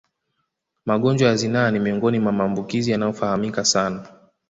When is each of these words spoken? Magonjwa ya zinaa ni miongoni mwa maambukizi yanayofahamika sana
Magonjwa 0.85 1.27
ya 1.27 1.35
zinaa 1.35 1.71
ni 1.71 1.79
miongoni 1.79 2.19
mwa 2.19 2.31
maambukizi 2.31 2.91
yanayofahamika 2.91 3.65
sana 3.65 4.07